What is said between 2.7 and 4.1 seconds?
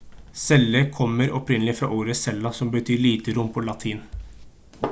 betyr lite rom på latin